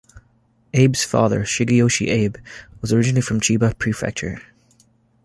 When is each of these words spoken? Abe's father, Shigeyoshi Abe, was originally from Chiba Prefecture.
Abe's 0.73 1.03
father, 1.03 1.41
Shigeyoshi 1.41 2.07
Abe, 2.07 2.37
was 2.81 2.91
originally 2.91 3.21
from 3.21 3.39
Chiba 3.39 3.77
Prefecture. 3.77 4.41